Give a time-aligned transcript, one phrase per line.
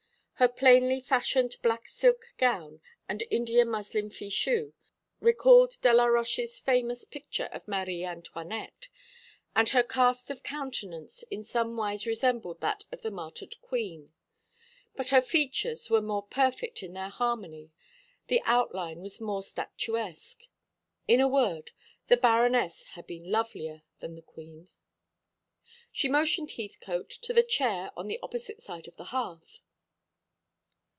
[0.41, 4.73] Her plainly fashioned black silk gown and India muslin fichu
[5.19, 8.87] recalled Delaroche's famous picture of Marie Antoinette,
[9.55, 14.13] and her cast of countenance in some wise resembled that of the martyred queen;
[14.95, 17.69] but the features were more perfect in their harmony,
[18.25, 20.47] the outline was more statuesque.
[21.07, 21.69] In a word,
[22.07, 24.69] the Baroness had been lovelier than the Queen.
[25.91, 29.59] She motioned Heathcote to a chair on the opposite side of the hearth.